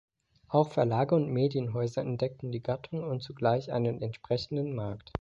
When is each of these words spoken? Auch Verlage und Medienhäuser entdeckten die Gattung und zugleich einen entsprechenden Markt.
Auch 0.47 0.71
Verlage 0.71 1.13
und 1.13 1.29
Medienhäuser 1.31 2.01
entdeckten 2.01 2.51
die 2.51 2.63
Gattung 2.63 3.03
und 3.03 3.21
zugleich 3.21 3.71
einen 3.71 4.01
entsprechenden 4.01 4.73
Markt. 4.73 5.09